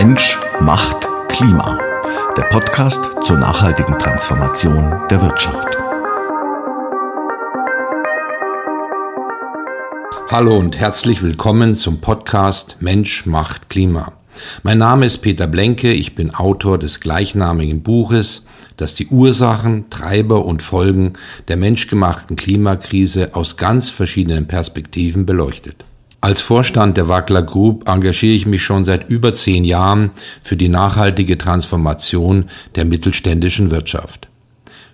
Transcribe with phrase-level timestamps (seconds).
[0.00, 1.76] Mensch macht Klima.
[2.36, 5.76] Der Podcast zur nachhaltigen Transformation der Wirtschaft.
[10.30, 14.12] Hallo und herzlich willkommen zum Podcast Mensch macht Klima.
[14.62, 18.44] Mein Name ist Peter Blenke, ich bin Autor des gleichnamigen Buches,
[18.76, 21.14] das die Ursachen, Treiber und Folgen
[21.48, 25.87] der menschgemachten Klimakrise aus ganz verschiedenen Perspektiven beleuchtet.
[26.20, 30.10] Als Vorstand der Wackler Group engagiere ich mich schon seit über zehn Jahren
[30.42, 34.28] für die nachhaltige Transformation der mittelständischen Wirtschaft.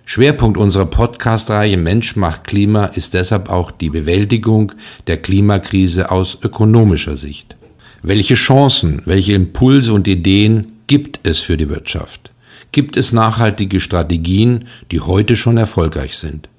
[0.05, 4.73] Schwerpunkt unserer Podcast-Reihe Mensch macht Klima ist deshalb auch die Bewältigung
[5.07, 7.55] der Klimakrise aus ökonomischer Sicht.
[8.03, 12.29] Welche Chancen, welche Impulse und Ideen gibt es für die Wirtschaft?
[12.71, 16.49] Gibt es nachhaltige Strategien, die heute schon erfolgreich sind?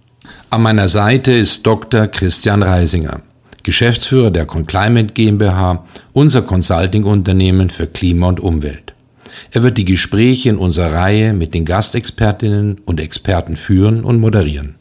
[0.51, 2.09] An meiner Seite ist Dr.
[2.09, 3.21] Christian Reisinger.
[3.67, 8.95] Geschäftsführer der Conclimate GmbH, unser Consulting-Unternehmen für Klima und Umwelt.
[9.51, 14.77] Er wird die Gespräche in unserer Reihe mit den Gastexpertinnen und Experten führen und moderieren.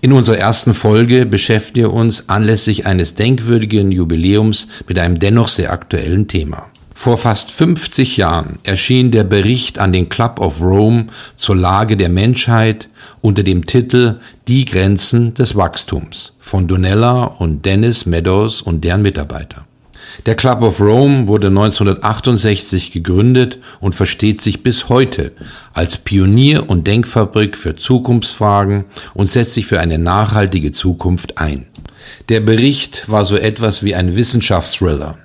[0.00, 5.70] In unserer ersten Folge beschäftigen wir uns anlässlich eines denkwürdigen Jubiläums mit einem dennoch sehr
[5.70, 6.66] aktuellen Thema.
[6.94, 11.06] Vor fast 50 Jahren erschien der Bericht an den Club of Rome
[11.36, 12.88] zur Lage der Menschheit
[13.20, 19.66] unter dem Titel Die Grenzen des Wachstums von Donella und Dennis Meadows und deren Mitarbeiter.
[20.26, 25.32] Der Club of Rome wurde 1968 gegründet und versteht sich bis heute
[25.72, 31.66] als Pionier- und Denkfabrik für Zukunftsfragen und setzt sich für eine nachhaltige Zukunft ein.
[32.28, 35.18] Der Bericht war so etwas wie ein Wissenschaftsthriller.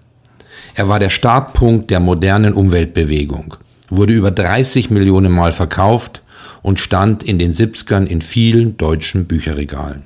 [0.75, 3.55] Er war der Startpunkt der modernen Umweltbewegung,
[3.89, 6.21] wurde über 30 Millionen Mal verkauft
[6.61, 10.03] und stand in den 70ern in vielen deutschen Bücherregalen.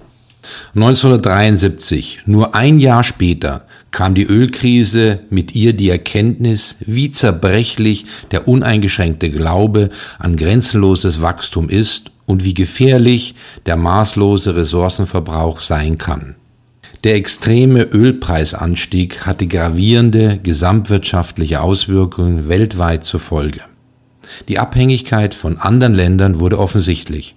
[0.75, 8.47] 1973, nur ein Jahr später, kam die Ölkrise, mit ihr die Erkenntnis, wie zerbrechlich der
[8.47, 13.35] uneingeschränkte Glaube an grenzenloses Wachstum ist und wie gefährlich
[13.66, 16.35] der maßlose Ressourcenverbrauch sein kann.
[17.03, 23.59] Der extreme Ölpreisanstieg hatte gravierende gesamtwirtschaftliche Auswirkungen weltweit zur Folge.
[24.47, 27.36] Die Abhängigkeit von anderen Ländern wurde offensichtlich.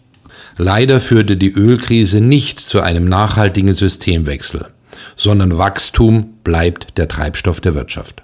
[0.56, 4.69] Leider führte die Ölkrise nicht zu einem nachhaltigen Systemwechsel,
[5.16, 8.22] sondern Wachstum bleibt der Treibstoff der Wirtschaft.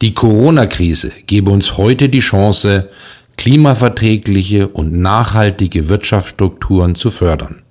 [0.00, 2.90] Die Corona-Krise gebe uns heute die Chance,
[3.36, 7.62] klimaverträgliche und nachhaltige Wirtschaftsstrukturen zu fördern.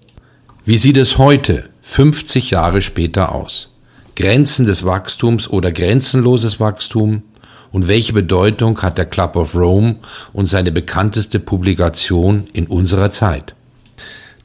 [0.64, 3.70] Wie sieht es heute 50 Jahre später aus?
[4.16, 7.24] Grenzen des Wachstums oder grenzenloses Wachstum?
[7.72, 9.96] Und welche Bedeutung hat der Club of Rome
[10.34, 13.56] und seine bekannteste Publikation in unserer Zeit?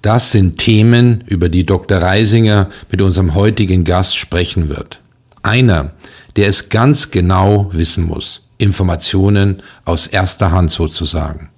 [0.00, 1.98] Das sind Themen, über die Dr.
[1.98, 5.00] Reisinger mit unserem heutigen Gast sprechen wird.
[5.42, 5.92] Einer,
[6.36, 8.42] der es ganz genau wissen muss.
[8.58, 11.50] Informationen aus erster Hand sozusagen.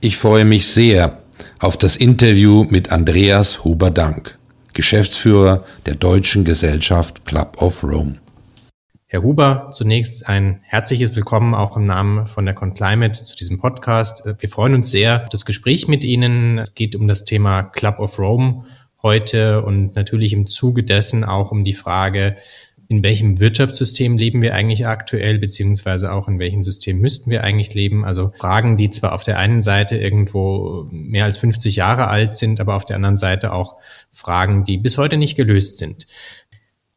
[0.00, 1.22] Ich freue mich sehr
[1.58, 4.36] auf das Interview mit Andreas Huber-Dank.
[4.76, 8.16] Geschäftsführer der Deutschen Gesellschaft Club of Rome.
[9.06, 14.22] Herr Huber, zunächst ein herzliches Willkommen auch im Namen von der ConClimate zu diesem Podcast.
[14.38, 16.58] Wir freuen uns sehr auf das Gespräch mit Ihnen.
[16.58, 18.66] Es geht um das Thema Club of Rome
[19.02, 22.36] heute und natürlich im Zuge dessen auch um die Frage,
[22.88, 27.74] in welchem Wirtschaftssystem leben wir eigentlich aktuell, beziehungsweise auch in welchem System müssten wir eigentlich
[27.74, 28.04] leben.
[28.04, 32.60] Also Fragen, die zwar auf der einen Seite irgendwo mehr als 50 Jahre alt sind,
[32.60, 33.76] aber auf der anderen Seite auch
[34.12, 36.06] Fragen, die bis heute nicht gelöst sind.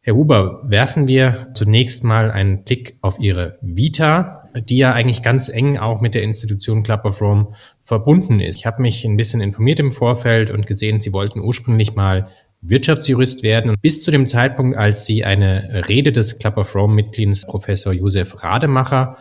[0.02, 5.50] Herr Huber, werfen wir zunächst mal einen Blick auf Ihre Vita, die ja eigentlich ganz
[5.50, 7.50] eng auch mit der Institution Club of Rome
[7.84, 8.58] verbunden ist.
[8.58, 12.26] Ich habe mich ein bisschen informiert im Vorfeld und gesehen, Sie wollten ursprünglich mal
[12.62, 13.72] Wirtschaftsjurist werden.
[13.72, 18.44] Und bis zu dem Zeitpunkt, als Sie eine Rede des Club of Rome-Mitglieds Professor Josef
[18.44, 19.18] Rademacher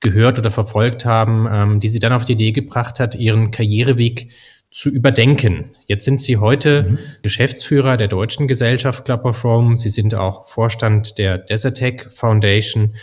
[0.00, 4.30] gehört oder verfolgt haben, ähm, die Sie dann auf die Idee gebracht hat, Ihren Karriereweg
[4.70, 5.72] zu überdenken.
[5.86, 6.98] Jetzt sind Sie heute mhm.
[7.22, 9.76] Geschäftsführer der Deutschen Gesellschaft Club of Rome.
[9.76, 12.94] Sie sind auch Vorstand der Desertec Foundation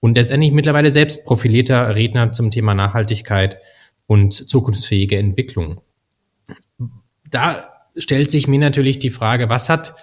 [0.00, 3.58] und letztendlich mittlerweile selbst profilierter Redner zum Thema Nachhaltigkeit
[4.06, 5.80] und zukunftsfähige Entwicklung.
[7.30, 9.94] Da stellt sich mir natürlich die Frage, was hat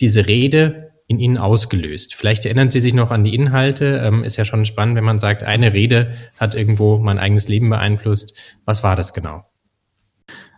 [0.00, 2.14] diese Rede in Ihnen ausgelöst?
[2.14, 4.02] Vielleicht erinnern Sie sich noch an die Inhalte.
[4.04, 7.70] Ähm, ist ja schon spannend, wenn man sagt, eine Rede hat irgendwo mein eigenes Leben
[7.70, 8.34] beeinflusst.
[8.64, 9.44] Was war das genau?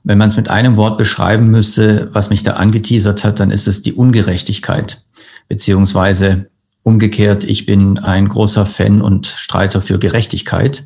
[0.02, 3.66] Wenn man es mit einem Wort beschreiben müsste, was mich da angeteasert hat, dann ist
[3.66, 5.02] es die Ungerechtigkeit.
[5.48, 6.50] Beziehungsweise
[6.82, 10.84] umgekehrt, ich bin ein großer Fan und Streiter für Gerechtigkeit.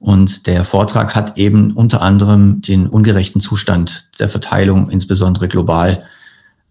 [0.00, 6.02] Und der Vortrag hat eben unter anderem den ungerechten Zustand der Verteilung, insbesondere global,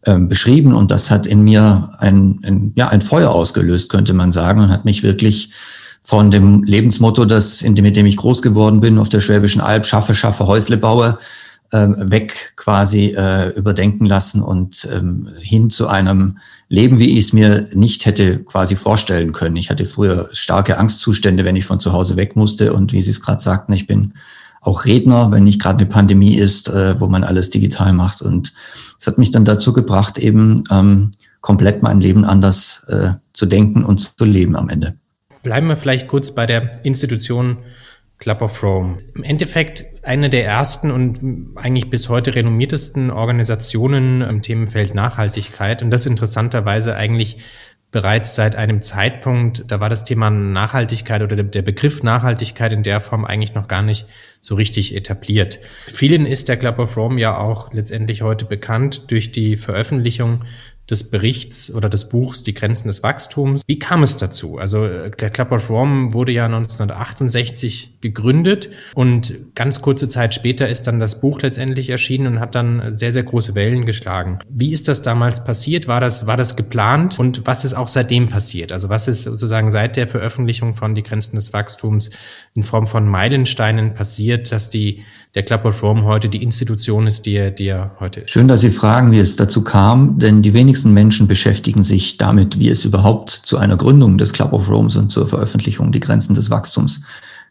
[0.05, 0.73] ähm, beschrieben.
[0.73, 4.69] Und das hat in mir ein, ein, ja, ein Feuer ausgelöst, könnte man sagen, und
[4.69, 5.51] hat mich wirklich
[6.01, 9.61] von dem Lebensmotto, das, in dem, mit dem ich groß geworden bin, auf der Schwäbischen
[9.61, 11.19] Alb, schaffe, schaffe, Häusle baue,
[11.71, 17.67] weg quasi äh, überdenken lassen und ähm, hin zu einem Leben, wie ich es mir
[17.73, 19.55] nicht hätte quasi vorstellen können.
[19.55, 22.73] Ich hatte früher starke Angstzustände, wenn ich von zu Hause weg musste.
[22.73, 24.13] Und wie Sie es gerade sagten, ich bin
[24.61, 28.21] auch Redner, wenn nicht gerade eine Pandemie ist, äh, wo man alles digital macht.
[28.21, 28.53] Und
[28.97, 31.11] es hat mich dann dazu gebracht, eben ähm,
[31.41, 34.95] komplett mein Leben anders äh, zu denken und zu leben am Ende.
[35.43, 37.59] Bleiben wir vielleicht kurz bei der Institution
[38.19, 38.97] Club of Rome.
[39.15, 45.89] Im Endeffekt eine der ersten und eigentlich bis heute renommiertesten Organisationen im Themenfeld Nachhaltigkeit und
[45.89, 47.37] das interessanterweise eigentlich
[47.91, 53.01] bereits seit einem Zeitpunkt, da war das Thema Nachhaltigkeit oder der Begriff Nachhaltigkeit in der
[53.01, 54.05] Form eigentlich noch gar nicht
[54.41, 55.59] so richtig etabliert.
[55.87, 60.43] Vielen ist der Club of Rome ja auch letztendlich heute bekannt durch die Veröffentlichung
[60.89, 63.61] des Berichts oder des Buchs Die Grenzen des Wachstums.
[63.67, 64.57] Wie kam es dazu?
[64.57, 70.69] Also äh, der Club of Rome wurde ja 1968 gegründet und ganz kurze Zeit später
[70.69, 74.39] ist dann das Buch letztendlich erschienen und hat dann sehr, sehr große Wellen geschlagen.
[74.49, 75.87] Wie ist das damals passiert?
[75.87, 77.19] War das, war das geplant?
[77.19, 78.71] Und was ist auch seitdem passiert?
[78.71, 82.09] Also was ist sozusagen seit der Veröffentlichung von Die Grenzen des Wachstums
[82.55, 85.03] in Form von Meilensteinen passiert, dass die,
[85.35, 88.31] der Club of Rome heute die Institution ist, die er, die er heute ist?
[88.31, 92.17] Schön, dass Sie fragen, wie es dazu kam, denn die wenigsten wenigsten Menschen beschäftigen sich
[92.17, 95.99] damit, wie es überhaupt zu einer Gründung des Club of Rome und zur Veröffentlichung die
[95.99, 97.01] Grenzen des Wachstums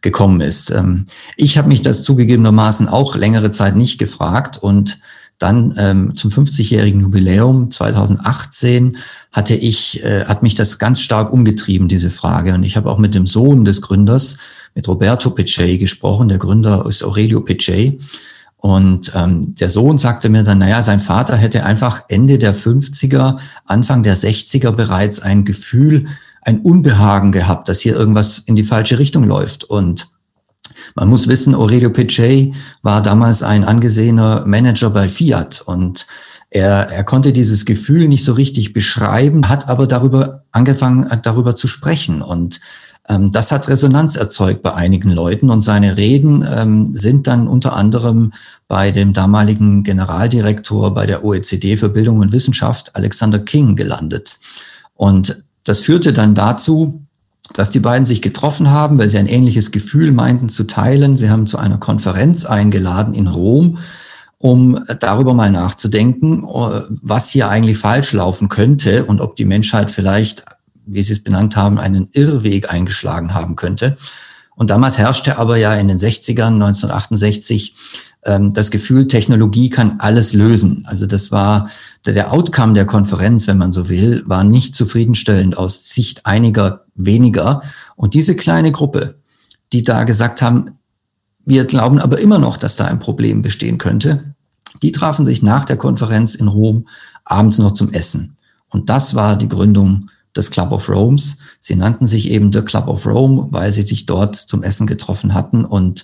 [0.01, 0.71] gekommen ist.
[0.71, 1.05] Ähm,
[1.35, 4.97] ich habe mich das zugegebenermaßen auch längere Zeit nicht gefragt und
[5.37, 8.97] dann ähm, zum 50-jährigen Jubiläum 2018
[9.31, 12.55] hatte ich, äh, hat mich das ganz stark umgetrieben, diese Frage.
[12.55, 14.37] Und ich habe auch mit dem Sohn des Gründers,
[14.73, 16.29] mit Roberto Piccei gesprochen.
[16.29, 17.97] Der Gründer ist Aurelio Piccei.
[18.61, 23.37] Und ähm, der Sohn sagte mir dann, naja, sein Vater hätte einfach Ende der 50er,
[23.65, 26.07] Anfang der 60er bereits ein Gefühl,
[26.41, 29.63] ein Unbehagen gehabt, dass hier irgendwas in die falsche Richtung läuft.
[29.63, 30.09] Und
[30.95, 32.51] man muss wissen, Aurelio Piccei
[32.81, 36.05] war damals ein angesehener Manager bei Fiat und
[36.51, 41.67] er, er konnte dieses Gefühl nicht so richtig beschreiben, hat aber darüber angefangen, darüber zu
[41.67, 42.23] sprechen.
[42.23, 42.59] Und
[43.09, 48.33] das hat Resonanz erzeugt bei einigen Leuten und seine Reden ähm, sind dann unter anderem
[48.67, 54.37] bei dem damaligen Generaldirektor bei der OECD für Bildung und Wissenschaft, Alexander King, gelandet.
[54.93, 57.01] Und das führte dann dazu,
[57.53, 61.17] dass die beiden sich getroffen haben, weil sie ein ähnliches Gefühl meinten zu teilen.
[61.17, 63.79] Sie haben zu einer Konferenz eingeladen in Rom,
[64.37, 69.89] um darüber mal nachzudenken, äh, was hier eigentlich falsch laufen könnte und ob die Menschheit
[69.89, 70.45] vielleicht
[70.93, 73.97] wie Sie es benannt haben, einen Irrweg eingeschlagen haben könnte.
[74.55, 77.73] Und damals herrschte aber ja in den 60ern, 1968,
[78.25, 80.83] ähm, das Gefühl, Technologie kann alles lösen.
[80.85, 81.69] Also das war
[82.05, 86.85] der, der Outcome der Konferenz, wenn man so will, war nicht zufriedenstellend aus Sicht einiger
[86.95, 87.61] weniger.
[87.95, 89.15] Und diese kleine Gruppe,
[89.71, 90.71] die da gesagt haben,
[91.45, 94.35] wir glauben aber immer noch, dass da ein Problem bestehen könnte,
[94.83, 96.87] die trafen sich nach der Konferenz in Rom
[97.23, 98.35] abends noch zum Essen.
[98.67, 100.01] Und das war die Gründung
[100.35, 101.37] des Club of Romes.
[101.59, 105.33] Sie nannten sich eben The Club of Rome, weil sie sich dort zum Essen getroffen
[105.33, 105.65] hatten.
[105.65, 106.03] Und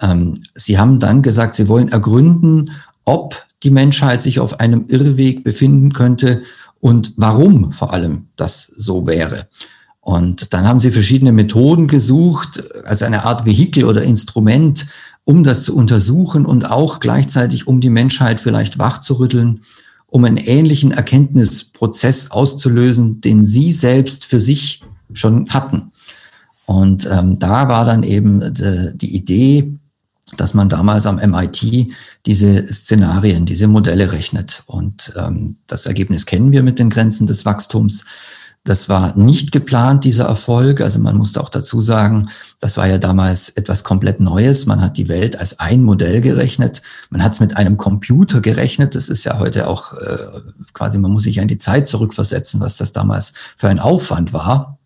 [0.00, 2.70] ähm, sie haben dann gesagt, sie wollen ergründen,
[3.04, 6.42] ob die Menschheit sich auf einem Irrweg befinden könnte
[6.80, 9.48] und warum vor allem das so wäre.
[10.00, 14.86] Und dann haben sie verschiedene Methoden gesucht, als eine Art Vehikel oder Instrument,
[15.24, 19.62] um das zu untersuchen und auch gleichzeitig, um die Menschheit vielleicht wachzurütteln
[20.14, 24.80] um einen ähnlichen Erkenntnisprozess auszulösen, den Sie selbst für sich
[25.12, 25.90] schon hatten.
[26.66, 29.72] Und ähm, da war dann eben de, die Idee,
[30.36, 31.88] dass man damals am MIT
[32.26, 34.62] diese Szenarien, diese Modelle rechnet.
[34.66, 38.04] Und ähm, das Ergebnis kennen wir mit den Grenzen des Wachstums.
[38.66, 40.80] Das war nicht geplant, dieser Erfolg.
[40.80, 42.30] Also man musste auch dazu sagen,
[42.60, 44.64] das war ja damals etwas komplett Neues.
[44.64, 46.80] Man hat die Welt als ein Modell gerechnet.
[47.10, 48.94] Man hat es mit einem Computer gerechnet.
[48.94, 50.16] Das ist ja heute auch äh,
[50.72, 54.32] quasi, man muss sich ja in die Zeit zurückversetzen, was das damals für ein Aufwand
[54.32, 54.78] war.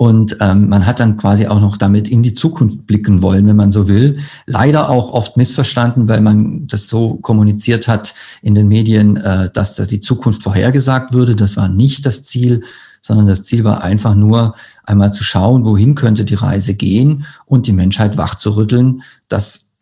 [0.00, 3.56] Und ähm, man hat dann quasi auch noch damit in die Zukunft blicken wollen, wenn
[3.56, 4.18] man so will.
[4.46, 9.76] Leider auch oft missverstanden, weil man das so kommuniziert hat in den Medien, äh, dass
[9.76, 11.36] das die Zukunft vorhergesagt würde.
[11.36, 12.62] Das war nicht das Ziel,
[13.02, 14.54] sondern das Ziel war einfach nur
[14.84, 19.72] einmal zu schauen, wohin könnte die Reise gehen und die Menschheit wachzurütteln, dass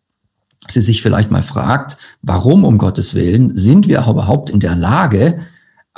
[0.67, 5.39] sie sich vielleicht mal fragt, warum um Gottes Willen sind wir überhaupt in der Lage,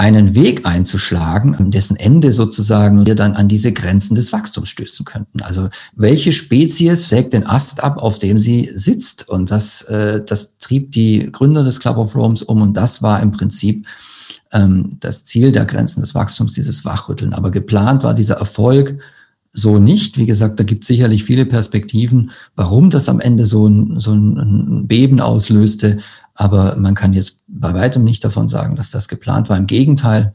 [0.01, 5.05] einen Weg einzuschlagen, an dessen Ende sozusagen wir dann an diese Grenzen des Wachstums stößen
[5.05, 5.43] könnten.
[5.43, 9.29] Also welche Spezies sägt den Ast ab, auf dem sie sitzt?
[9.29, 13.21] Und das, äh, das trieb die Gründer des Club of Rome um und das war
[13.21, 13.85] im Prinzip
[14.51, 17.35] ähm, das Ziel der Grenzen des Wachstums, dieses Wachrütteln.
[17.35, 18.97] Aber geplant war dieser Erfolg
[19.53, 20.17] so nicht.
[20.17, 24.13] Wie gesagt, da gibt es sicherlich viele Perspektiven, warum das am Ende so ein, so
[24.13, 25.99] ein Beben auslöste.
[26.33, 29.57] Aber man kann jetzt bei weitem nicht davon sagen, dass das geplant war.
[29.57, 30.33] Im Gegenteil,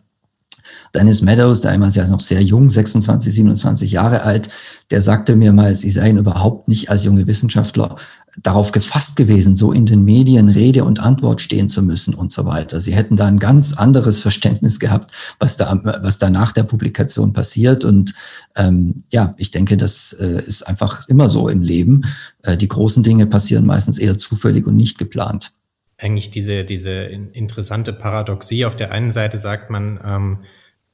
[0.94, 4.48] Dennis Meadows, damals ja noch sehr jung, 26, 27 Jahre alt,
[4.90, 7.96] der sagte mir mal, sie seien überhaupt nicht als junge Wissenschaftler
[8.42, 12.44] darauf gefasst gewesen, so in den Medien Rede und Antwort stehen zu müssen und so
[12.44, 12.80] weiter.
[12.80, 17.32] Sie hätten da ein ganz anderes Verständnis gehabt, was da, was da nach der Publikation
[17.32, 17.84] passiert.
[17.84, 18.14] Und
[18.54, 22.02] ähm, ja, ich denke, das äh, ist einfach immer so im Leben.
[22.42, 25.52] Äh, die großen Dinge passieren meistens eher zufällig und nicht geplant.
[25.98, 28.64] Eigentlich diese, diese interessante Paradoxie.
[28.64, 30.38] Auf der einen Seite sagt man, ähm,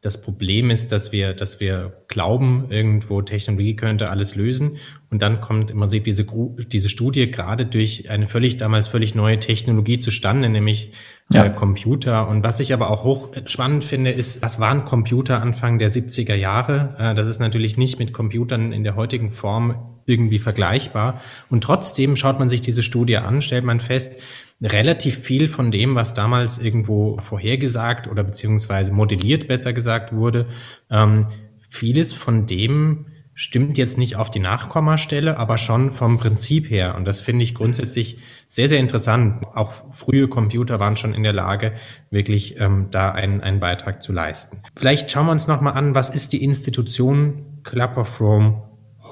[0.03, 4.79] das Problem ist, dass wir, dass wir glauben, irgendwo Technologie könnte alles lösen.
[5.11, 6.27] Und dann kommt im Prinzip diese,
[6.67, 10.91] diese Studie gerade durch eine völlig, damals völlig neue Technologie zustande, nämlich
[11.31, 11.45] ja.
[11.45, 12.27] äh, Computer.
[12.27, 16.35] Und was ich aber auch hoch spannend finde, ist, was waren Computer Anfang der 70er
[16.35, 16.97] Jahre?
[16.99, 21.21] Äh, das ist natürlich nicht mit Computern in der heutigen Form irgendwie vergleichbar.
[21.49, 24.21] Und trotzdem schaut man sich diese Studie an, stellt man fest,
[24.63, 30.47] relativ viel von dem, was damals irgendwo vorhergesagt oder beziehungsweise modelliert, besser gesagt wurde,
[30.91, 31.27] ähm,
[31.69, 36.95] vieles von dem stimmt jetzt nicht auf die Nachkommastelle, aber schon vom Prinzip her.
[36.97, 39.45] Und das finde ich grundsätzlich sehr, sehr interessant.
[39.55, 41.73] Auch frühe Computer waren schon in der Lage,
[42.11, 44.61] wirklich ähm, da einen, einen Beitrag zu leisten.
[44.77, 48.63] Vielleicht schauen wir uns nochmal an, was ist die Institution Club of Rome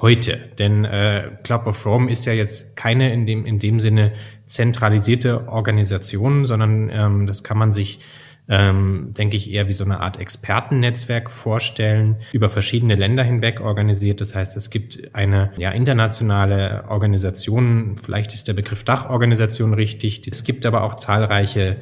[0.01, 0.37] heute?
[0.59, 4.13] Denn äh, Club of Rome ist ja jetzt keine in dem, in dem Sinne
[4.45, 7.99] zentralisierte Organisation, sondern ähm, das kann man sich
[8.51, 14.19] ähm, denke ich, eher wie so eine Art Expertennetzwerk vorstellen, über verschiedene Länder hinweg organisiert.
[14.19, 20.27] Das heißt, es gibt eine ja, internationale Organisation, vielleicht ist der Begriff Dachorganisation richtig.
[20.27, 21.77] Es gibt aber auch zahlreiche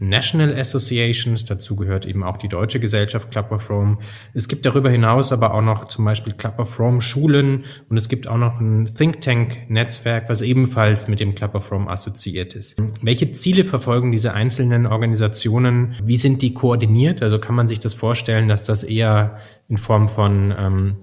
[0.00, 3.98] National Associations, dazu gehört eben auch die Deutsche Gesellschaft Club of Rome.
[4.34, 8.08] Es gibt darüber hinaus aber auch noch zum Beispiel Club of Rome Schulen und es
[8.08, 12.54] gibt auch noch ein Think Tank Netzwerk, was ebenfalls mit dem Club of Rome assoziiert
[12.54, 12.76] ist.
[13.02, 15.94] Welche Ziele verfolgen diese einzelnen Organisationen?
[16.02, 17.22] Wie sind die koordiniert?
[17.22, 19.38] Also kann man sich das vorstellen, dass das eher
[19.68, 20.96] in Form von ähm,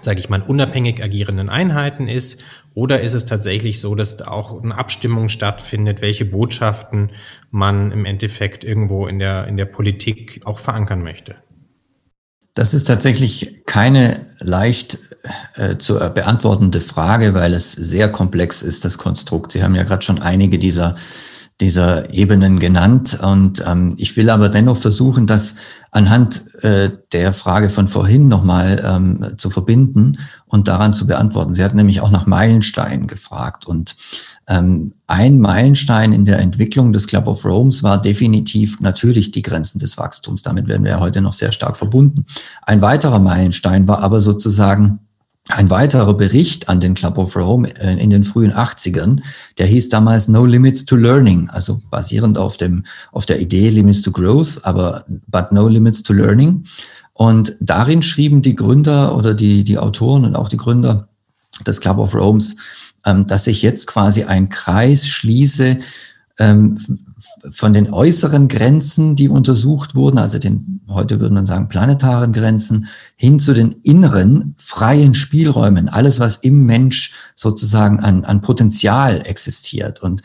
[0.00, 2.44] sage ich mal, unabhängig agierenden Einheiten ist?
[2.74, 7.10] Oder ist es tatsächlich so, dass da auch eine Abstimmung stattfindet, welche Botschaften
[7.50, 11.36] man im Endeffekt irgendwo in der, in der Politik auch verankern möchte?
[12.54, 14.98] Das ist tatsächlich keine leicht
[15.54, 19.52] äh, zu beantwortende Frage, weil es sehr komplex ist, das Konstrukt.
[19.52, 20.94] Sie haben ja gerade schon einige dieser
[21.60, 23.18] dieser Ebenen genannt.
[23.22, 25.56] Und ähm, ich will aber dennoch versuchen, das
[25.90, 31.52] anhand äh, der Frage von vorhin nochmal ähm, zu verbinden und daran zu beantworten.
[31.52, 33.66] Sie hat nämlich auch nach Meilensteinen gefragt.
[33.66, 33.96] Und
[34.48, 39.78] ähm, ein Meilenstein in der Entwicklung des Club of Rome's war definitiv natürlich die Grenzen
[39.78, 40.42] des Wachstums.
[40.42, 42.24] Damit werden wir ja heute noch sehr stark verbunden.
[42.62, 45.00] Ein weiterer Meilenstein war aber sozusagen
[45.48, 49.20] ein weiterer Bericht an den Club of Rome äh, in den frühen 80ern,
[49.58, 54.02] der hieß damals No Limits to Learning, also basierend auf dem, auf der Idee Limits
[54.02, 56.64] to Growth, aber but no limits to learning.
[57.12, 61.08] Und darin schrieben die Gründer oder die, die Autoren und auch die Gründer
[61.66, 62.56] des Club of Romes,
[63.04, 65.78] ähm, dass sich jetzt quasi ein Kreis schließe
[66.40, 66.78] ähm,
[67.50, 72.88] von den äußeren Grenzen, die untersucht wurden, also den, heute würde man sagen, planetaren Grenzen,
[73.14, 80.00] hin zu den inneren, freien Spielräumen, alles, was im Mensch sozusagen an, an Potenzial existiert.
[80.00, 80.22] Und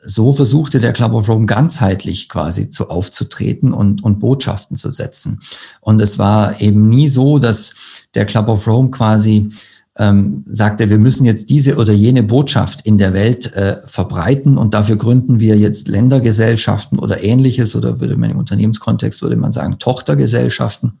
[0.00, 5.40] so versuchte der Club of Rome ganzheitlich quasi zu aufzutreten und, und Botschaften zu setzen.
[5.80, 7.74] Und es war eben nie so, dass
[8.14, 9.50] der Club of Rome quasi
[9.98, 14.56] ähm, sagt er, wir müssen jetzt diese oder jene Botschaft in der Welt äh, verbreiten
[14.56, 19.52] und dafür gründen wir jetzt Ländergesellschaften oder ähnliches oder würde man im Unternehmenskontext würde man
[19.52, 20.98] sagen Tochtergesellschaften.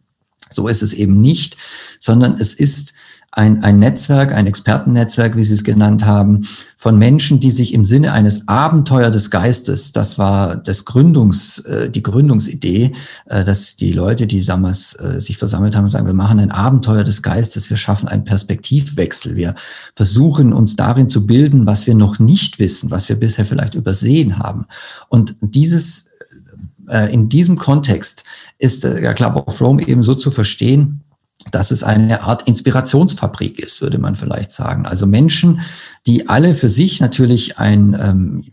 [0.50, 1.56] So ist es eben nicht,
[2.00, 2.94] sondern es ist
[3.30, 7.84] ein, ein Netzwerk, ein Expertennetzwerk, wie Sie es genannt haben, von Menschen, die sich im
[7.84, 12.92] Sinne eines Abenteuer des Geistes, das war das Gründungs, äh, die Gründungsidee,
[13.26, 17.04] äh, dass die Leute, die damals äh, sich versammelt haben, sagen, wir machen ein Abenteuer
[17.04, 19.54] des Geistes, wir schaffen einen Perspektivwechsel, wir
[19.94, 24.38] versuchen uns darin zu bilden, was wir noch nicht wissen, was wir bisher vielleicht übersehen
[24.38, 24.64] haben.
[25.10, 26.12] Und dieses,
[26.88, 28.24] äh, in diesem Kontext
[28.56, 31.02] ist der Club of Rome eben so zu verstehen,
[31.50, 34.86] dass es eine Art Inspirationsfabrik ist, würde man vielleicht sagen.
[34.86, 35.60] Also Menschen,
[36.06, 38.44] die alle für sich natürlich ein, ähm,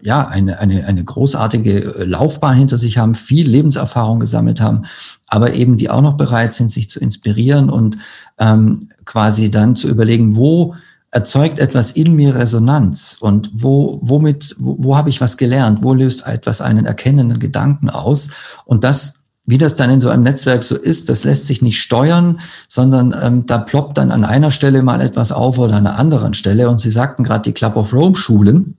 [0.00, 4.82] ja, eine, eine, eine großartige Laufbahn hinter sich haben, viel Lebenserfahrung gesammelt haben,
[5.28, 7.96] aber eben die auch noch bereit sind, sich zu inspirieren und
[8.38, 10.74] ähm, quasi dann zu überlegen, wo
[11.10, 15.94] erzeugt etwas in mir Resonanz und wo, womit, wo, wo habe ich was gelernt, wo
[15.94, 18.30] löst etwas einen erkennenden Gedanken aus
[18.64, 21.80] und das wie das dann in so einem Netzwerk so ist, das lässt sich nicht
[21.80, 25.98] steuern, sondern ähm, da ploppt dann an einer Stelle mal etwas auf oder an einer
[25.98, 26.70] anderen Stelle.
[26.70, 28.76] Und Sie sagten gerade die Club of Rome Schulen.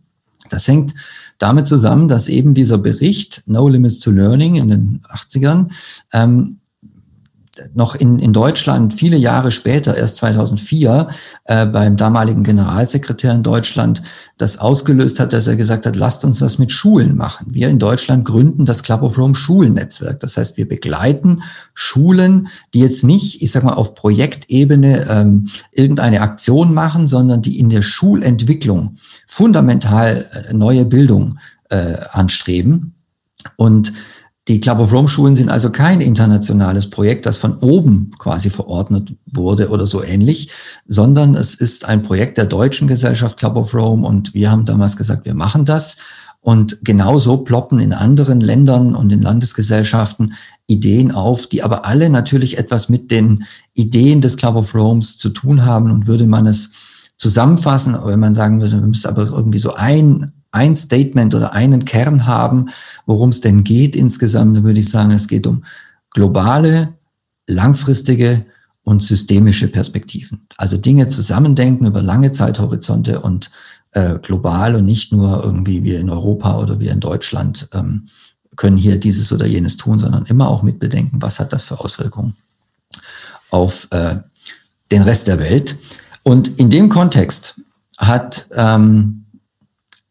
[0.49, 0.93] Das hängt
[1.37, 5.67] damit zusammen, dass eben dieser Bericht No Limits to Learning in den 80ern
[6.13, 6.59] ähm,
[7.73, 11.07] noch in, in Deutschland viele Jahre später, erst 2004,
[11.45, 14.01] äh, beim damaligen Generalsekretär in Deutschland,
[14.37, 17.47] das ausgelöst hat, dass er gesagt hat, lasst uns was mit Schulen machen.
[17.49, 20.19] Wir in Deutschland gründen das Club of Rome Schulnetzwerk.
[20.19, 21.41] Das heißt, wir begleiten
[21.73, 27.59] Schulen, die jetzt nicht, ich sag mal, auf Projektebene ähm, irgendeine Aktion machen, sondern die
[27.59, 28.97] in der Schulentwicklung
[29.27, 32.95] fundamental äh, neue Bildung äh, anstreben.
[33.57, 33.93] Und
[34.47, 39.15] die Club of Rome Schulen sind also kein internationales Projekt, das von oben quasi verordnet
[39.25, 40.51] wurde oder so ähnlich,
[40.87, 44.97] sondern es ist ein Projekt der deutschen Gesellschaft Club of Rome und wir haben damals
[44.97, 45.97] gesagt, wir machen das.
[46.41, 50.33] Und genauso ploppen in anderen Ländern und in Landesgesellschaften
[50.67, 55.29] Ideen auf, die aber alle natürlich etwas mit den Ideen des Club of Romes zu
[55.29, 55.89] tun haben.
[55.89, 56.69] Und würde man es
[57.17, 61.85] zusammenfassen, wenn man sagen würde, wir müssen aber irgendwie so ein ein Statement oder einen
[61.85, 62.69] Kern haben,
[63.05, 65.63] worum es denn geht insgesamt, dann würde ich sagen, es geht um
[66.11, 66.93] globale,
[67.45, 68.45] langfristige
[68.83, 70.47] und systemische Perspektiven.
[70.57, 73.51] Also Dinge zusammendenken über lange Zeithorizonte und
[73.91, 78.07] äh, global und nicht nur irgendwie wir in Europa oder wir in Deutschland ähm,
[78.55, 82.35] können hier dieses oder jenes tun, sondern immer auch mitbedenken, was hat das für Auswirkungen
[83.49, 84.17] auf äh,
[84.91, 85.77] den Rest der Welt.
[86.23, 87.61] Und in dem Kontext
[87.97, 89.24] hat ähm,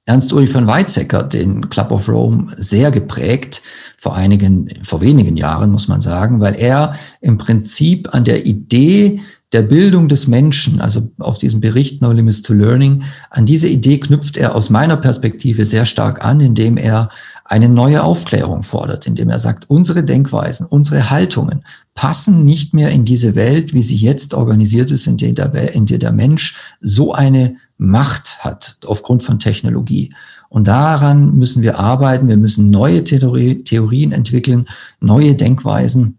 [0.06, 3.62] Ernst Ulrich von Weizsäcker den Club of Rome sehr geprägt,
[3.96, 9.20] vor einigen, vor wenigen Jahren muss man sagen, weil er im Prinzip an der Idee
[9.54, 13.98] der Bildung des Menschen, also auf diesem Bericht No Limits to Learning, an diese Idee
[13.98, 17.08] knüpft er aus meiner Perspektive sehr stark an, indem er
[17.46, 21.62] eine neue Aufklärung fordert, indem er sagt, unsere Denkweisen, unsere Haltungen
[21.94, 25.86] passen nicht mehr in diese Welt, wie sie jetzt organisiert ist, in der der, in
[25.86, 30.12] der, der Mensch so eine Macht hat aufgrund von Technologie.
[30.48, 32.28] Und daran müssen wir arbeiten.
[32.28, 34.66] Wir müssen neue Theorie, Theorien entwickeln,
[35.00, 36.18] neue Denkweisen.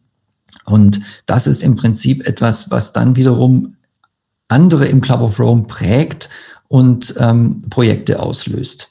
[0.65, 3.75] Und das ist im Prinzip etwas, was dann wiederum
[4.47, 6.29] andere im Club of Rome prägt
[6.67, 8.89] und ähm, Projekte auslöst.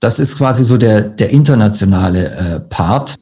[0.00, 3.14] Das ist quasi so der, der internationale äh, Part.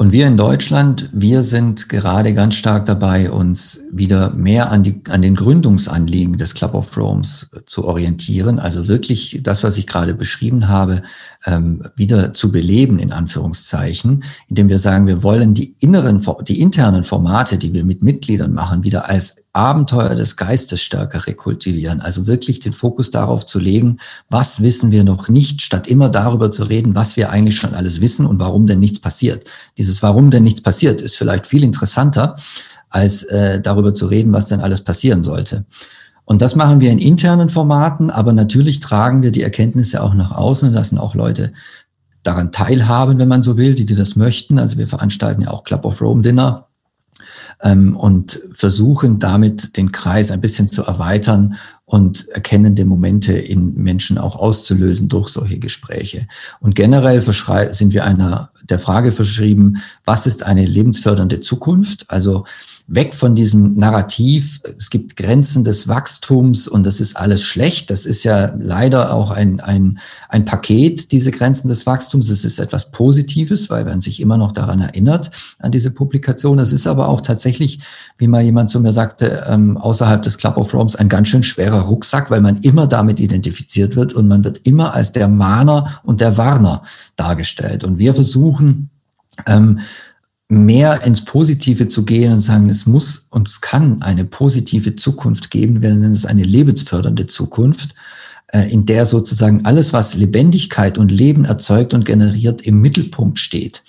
[0.00, 5.02] Und wir in Deutschland, wir sind gerade ganz stark dabei, uns wieder mehr an, die,
[5.10, 8.58] an den Gründungsanliegen des Club of Romes zu orientieren.
[8.58, 11.02] Also wirklich das, was ich gerade beschrieben habe,
[11.46, 17.04] ähm, wieder zu beleben, in Anführungszeichen, indem wir sagen, wir wollen die inneren, die internen
[17.04, 22.00] Formate, die wir mit Mitgliedern machen, wieder als Abenteuer des Geistes stärker rekultivieren.
[22.00, 23.98] Also wirklich den Fokus darauf zu legen,
[24.28, 28.00] was wissen wir noch nicht, statt immer darüber zu reden, was wir eigentlich schon alles
[28.00, 29.44] wissen und warum denn nichts passiert.
[29.78, 32.36] Dieses Warum denn nichts passiert ist vielleicht viel interessanter,
[32.90, 35.64] als äh, darüber zu reden, was denn alles passieren sollte.
[36.30, 40.30] Und das machen wir in internen Formaten, aber natürlich tragen wir die Erkenntnisse auch nach
[40.30, 41.52] außen und lassen auch Leute
[42.22, 44.56] daran teilhaben, wenn man so will, die, die das möchten.
[44.56, 46.68] Also wir veranstalten ja auch Club of Rome Dinner
[47.62, 54.16] ähm, und versuchen damit den Kreis ein bisschen zu erweitern und erkennende Momente in Menschen
[54.16, 56.28] auch auszulösen durch solche Gespräche.
[56.60, 62.04] Und generell sind wir einer der Frage verschrieben, was ist eine lebensfördernde Zukunft?
[62.08, 62.44] Also
[62.92, 67.88] weg von diesem Narrativ, es gibt Grenzen des Wachstums und das ist alles schlecht.
[67.88, 72.28] Das ist ja leider auch ein, ein, ein Paket, diese Grenzen des Wachstums.
[72.30, 76.56] Es ist etwas Positives, weil man sich immer noch daran erinnert, an diese Publikation.
[76.56, 77.78] Das ist aber auch tatsächlich,
[78.18, 81.44] wie mal jemand zu mir sagte, ähm, außerhalb des Club of Roms ein ganz schön
[81.44, 86.00] schwerer Rucksack, weil man immer damit identifiziert wird und man wird immer als der Mahner
[86.02, 86.82] und der Warner
[87.14, 87.84] dargestellt.
[87.84, 88.90] Und wir versuchen,
[89.46, 89.78] ähm,
[90.50, 95.52] mehr ins Positive zu gehen und sagen, es muss und es kann eine positive Zukunft
[95.52, 95.80] geben.
[95.80, 97.94] Wir nennen es eine lebensfördernde Zukunft,
[98.48, 103.84] äh, in der sozusagen alles, was Lebendigkeit und Leben erzeugt und generiert, im Mittelpunkt steht.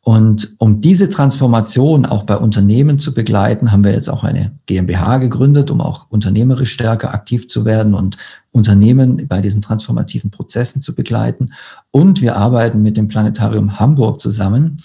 [0.00, 5.18] Und um diese Transformation auch bei Unternehmen zu begleiten, haben wir jetzt auch eine GmbH
[5.18, 8.16] gegründet, um auch unternehmerisch stärker aktiv zu werden und
[8.52, 11.46] Unternehmen bei diesen transformativen Prozessen zu begleiten.
[11.90, 14.76] Und wir arbeiten mit dem Planetarium Hamburg zusammen,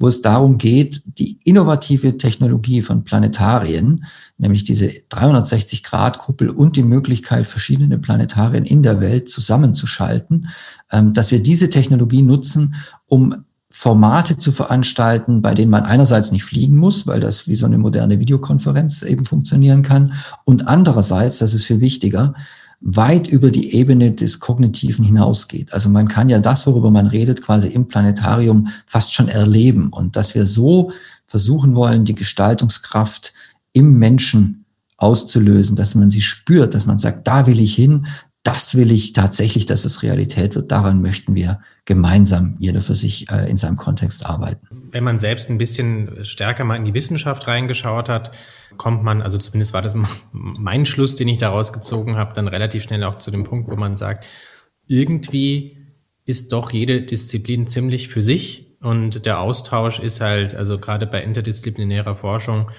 [0.00, 4.04] wo es darum geht, die innovative Technologie von Planetarien,
[4.38, 10.48] nämlich diese 360-Grad-Kuppel und die Möglichkeit, verschiedene Planetarien in der Welt zusammenzuschalten,
[10.90, 12.74] ähm, dass wir diese Technologie nutzen,
[13.06, 17.66] um Formate zu veranstalten, bei denen man einerseits nicht fliegen muss, weil das wie so
[17.66, 22.34] eine moderne Videokonferenz eben funktionieren kann, und andererseits, das ist viel wichtiger,
[22.80, 25.72] weit über die Ebene des Kognitiven hinausgeht.
[25.72, 30.16] Also man kann ja das, worüber man redet, quasi im Planetarium fast schon erleben und
[30.16, 30.90] dass wir so
[31.26, 33.34] versuchen wollen, die Gestaltungskraft
[33.72, 34.64] im Menschen
[34.96, 38.06] auszulösen, dass man sie spürt, dass man sagt, da will ich hin,
[38.42, 40.72] das will ich tatsächlich, dass es Realität wird.
[40.72, 44.66] Daran möchten wir gemeinsam, jeder für sich äh, in seinem Kontext arbeiten.
[44.90, 48.32] Wenn man selbst ein bisschen stärker mal in die Wissenschaft reingeschaut hat,
[48.80, 49.94] kommt man, also zumindest war das
[50.32, 53.76] mein Schluss, den ich daraus gezogen habe, dann relativ schnell auch zu dem Punkt, wo
[53.76, 54.24] man sagt,
[54.86, 55.76] irgendwie
[56.24, 61.22] ist doch jede Disziplin ziemlich für sich und der Austausch ist halt, also gerade bei
[61.22, 62.70] interdisziplinärer Forschung,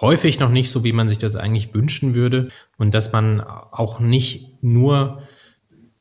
[0.00, 3.98] häufig noch nicht so, wie man sich das eigentlich wünschen würde und dass man auch
[3.98, 5.24] nicht nur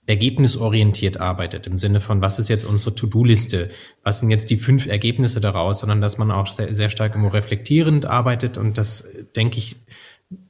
[0.08, 3.70] ergebnisorientiert arbeitet, im Sinne von, was ist jetzt unsere To-Do-Liste,
[4.04, 7.34] was sind jetzt die fünf Ergebnisse daraus, sondern dass man auch sehr, sehr stark immer
[7.34, 9.76] reflektierend arbeitet und das, denke ich,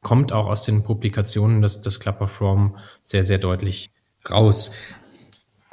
[0.02, 3.90] kommt auch aus den Publikationen des, des Club Rome sehr, sehr deutlich
[4.30, 4.72] raus.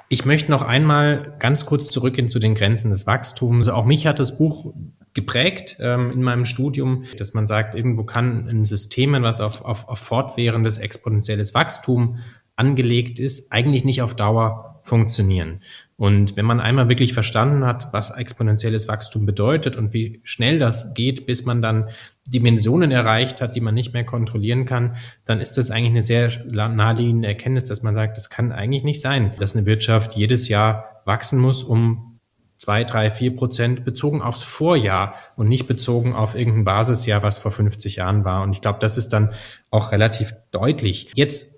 [0.09, 3.69] Ich möchte noch einmal ganz kurz zurückgehen zu den Grenzen des Wachstums.
[3.69, 4.73] Auch mich hat das Buch
[5.13, 9.89] geprägt ähm, in meinem Studium, dass man sagt, irgendwo kann ein System, was auf, auf,
[9.89, 12.19] auf fortwährendes exponentielles Wachstum
[12.57, 15.61] angelegt ist, eigentlich nicht auf Dauer funktionieren.
[15.97, 20.93] Und wenn man einmal wirklich verstanden hat, was exponentielles Wachstum bedeutet und wie schnell das
[20.93, 21.89] geht, bis man dann
[22.27, 26.45] Dimensionen erreicht hat, die man nicht mehr kontrollieren kann, dann ist das eigentlich eine sehr
[26.45, 31.03] naheliegende Erkenntnis, dass man sagt, es kann eigentlich nicht sein, dass eine Wirtschaft jedes Jahr
[31.07, 32.21] wachsen muss, um
[32.59, 37.51] zwei, drei, vier Prozent bezogen aufs Vorjahr und nicht bezogen auf irgendein Basisjahr, was vor
[37.51, 38.43] 50 Jahren war.
[38.43, 39.33] Und ich glaube, das ist dann
[39.71, 41.11] auch relativ deutlich.
[41.15, 41.54] Jetzt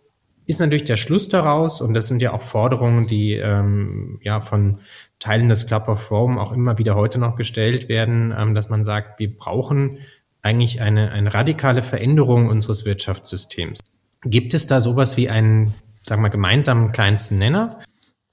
[0.47, 4.79] ist natürlich der Schluss daraus, und das sind ja auch Forderungen, die ähm, ja von
[5.19, 8.85] Teilen des Club of Rome auch immer wieder heute noch gestellt werden, ähm, dass man
[8.85, 9.99] sagt, wir brauchen
[10.43, 13.81] eigentlich eine, eine radikale Veränderung unseres Wirtschaftssystems.
[14.23, 17.81] Gibt es da sowas wie einen, sagen wir, gemeinsamen kleinsten Nenner?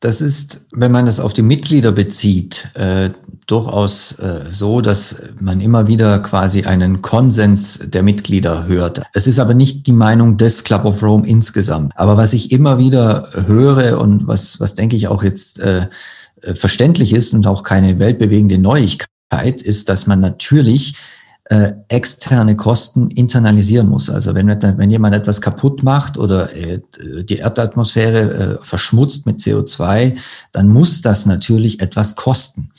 [0.04, 3.12] Das ist, wenn man das auf die Mitglieder bezieht, äh,
[3.48, 9.02] durchaus äh, so, dass man immer wieder quasi einen Konsens der Mitglieder hört.
[9.14, 11.94] Es ist aber nicht die Meinung des Club of Rome insgesamt.
[11.96, 15.88] Aber was ich immer wieder höre und was, was denke ich auch jetzt äh,
[16.54, 20.96] verständlich ist und auch keine weltbewegende Neuigkeit, ist, dass man natürlich
[21.50, 24.10] äh, externe Kosten internalisieren muss.
[24.10, 26.80] Also wenn, wenn jemand etwas kaputt macht oder äh,
[27.24, 28.20] die Erdatmosphäre
[28.62, 30.18] äh, verschmutzt mit CO2,
[30.54, 32.70] dann muss das natürlich etwas kosten.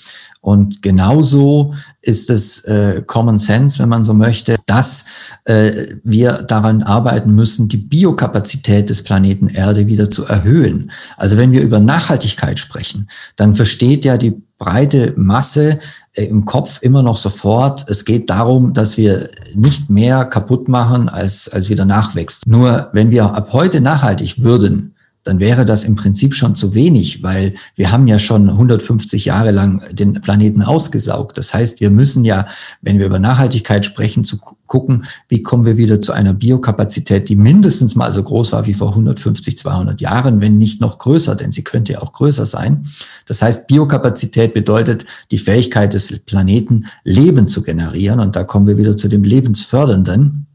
[0.41, 5.07] Und genauso ist es äh, Common Sense, wenn man so möchte, dass
[5.45, 10.91] äh, wir daran arbeiten müssen, die Biokapazität des Planeten Erde wieder zu erhöhen.
[11.17, 15.79] Also wenn wir über Nachhaltigkeit sprechen, dann versteht ja die breite Masse
[16.15, 21.09] äh, im Kopf immer noch sofort, es geht darum, dass wir nicht mehr kaputt machen,
[21.09, 22.47] als, als wieder nachwächst.
[22.47, 24.94] Nur wenn wir ab heute nachhaltig würden,
[25.25, 29.51] dann wäre das im Prinzip schon zu wenig, weil wir haben ja schon 150 Jahre
[29.51, 31.39] lang den Planeten ausgesaugt.
[31.39, 32.47] Das heißt, wir müssen ja,
[32.83, 37.37] wenn wir über Nachhaltigkeit sprechen, zu gucken, wie kommen wir wieder zu einer Biokapazität, die
[37.37, 41.53] mindestens mal so groß war wie vor 150, 200 Jahren, wenn nicht noch größer, denn
[41.53, 42.87] sie könnte ja auch größer sein.
[43.27, 48.21] Das heißt, Biokapazität bedeutet die Fähigkeit des Planeten, Leben zu generieren.
[48.21, 50.47] Und da kommen wir wieder zu dem Lebensfördernden,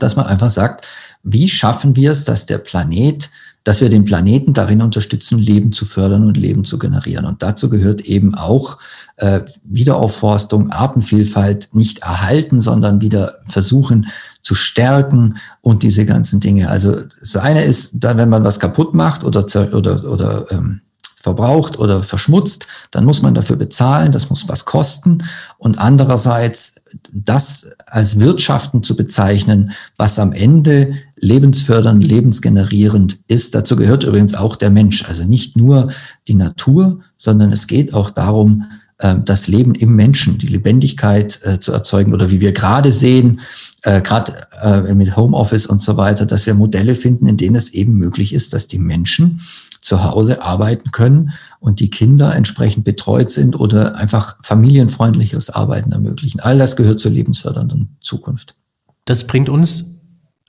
[0.00, 0.86] dass man einfach sagt,
[1.22, 3.30] wie schaffen wir es, dass der Planet
[3.66, 7.26] dass wir den Planeten darin unterstützen, Leben zu fördern und Leben zu generieren.
[7.26, 8.78] Und dazu gehört eben auch
[9.16, 14.06] äh, Wiederaufforstung, Artenvielfalt nicht erhalten, sondern wieder versuchen
[14.40, 16.68] zu stärken und diese ganzen Dinge.
[16.68, 20.82] Also das eine ist, dann, wenn man was kaputt macht oder, oder, oder ähm,
[21.16, 25.24] verbraucht oder verschmutzt, dann muss man dafür bezahlen, das muss was kosten.
[25.58, 33.54] Und andererseits das als Wirtschaften zu bezeichnen, was am Ende lebensfördernd, lebensgenerierend ist.
[33.54, 35.04] Dazu gehört übrigens auch der Mensch.
[35.04, 35.88] Also nicht nur
[36.28, 38.64] die Natur, sondern es geht auch darum,
[38.98, 43.40] äh, das Leben im Menschen, die Lebendigkeit äh, zu erzeugen oder wie wir gerade sehen,
[43.82, 47.70] äh, gerade äh, mit Homeoffice und so weiter, dass wir Modelle finden, in denen es
[47.70, 49.40] eben möglich ist, dass die Menschen
[49.80, 56.40] zu Hause arbeiten können und die Kinder entsprechend betreut sind oder einfach familienfreundliches Arbeiten ermöglichen.
[56.40, 58.56] All das gehört zur lebensfördernden Zukunft.
[59.04, 59.95] Das bringt uns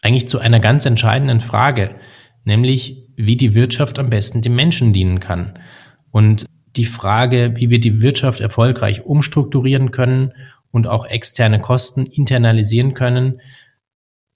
[0.07, 1.95] eigentlich zu einer ganz entscheidenden Frage,
[2.45, 5.59] nämlich wie die Wirtschaft am besten dem Menschen dienen kann.
[6.11, 6.45] Und
[6.77, 10.31] die Frage, wie wir die Wirtschaft erfolgreich umstrukturieren können
[10.71, 13.41] und auch externe Kosten internalisieren können,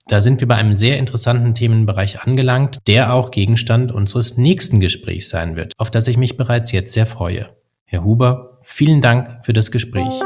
[0.07, 5.29] da sind wir bei einem sehr interessanten Themenbereich angelangt, der auch Gegenstand unseres nächsten Gesprächs
[5.29, 7.49] sein wird, auf das ich mich bereits jetzt sehr freue.
[7.85, 10.21] Herr Huber, vielen Dank für das Gespräch.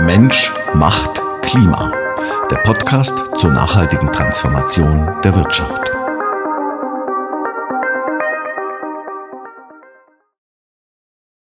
[0.00, 1.92] Mensch macht Klima.
[2.50, 5.97] Der Podcast zur nachhaltigen Transformation der Wirtschaft.